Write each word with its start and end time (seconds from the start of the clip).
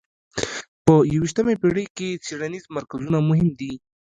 په 0.85 0.93
یویشتمه 1.13 1.53
پېړۍ 1.61 1.87
کې 1.97 2.09
څېړنیز 2.25 2.65
مرکزونه 2.75 3.17
مهم 3.29 3.49
دي. 3.59 3.73